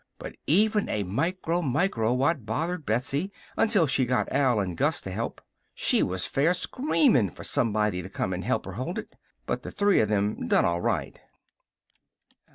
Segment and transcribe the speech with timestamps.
[0.17, 5.11] But even a micro micro watt bothered Betsy until she got Al and Gus to
[5.11, 5.41] help.
[5.75, 9.15] She was fair screamin' for somebody to come help her hold it.
[9.45, 11.19] But the three of them done all right."